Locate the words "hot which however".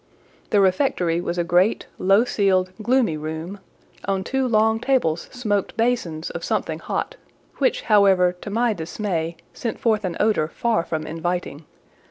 6.79-8.33